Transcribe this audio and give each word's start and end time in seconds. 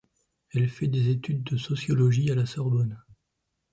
Elle 0.49 0.67
fait 0.67 0.87
des 0.87 1.09
études 1.09 1.43
de 1.43 1.57
sociologie 1.57 2.31
à 2.31 2.33
la 2.33 2.47
Sorbonne. 2.47 3.03